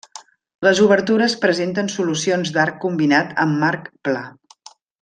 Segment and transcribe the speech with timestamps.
[0.67, 4.25] Les obertures presenten solucions d'arc combinant amb marc pla.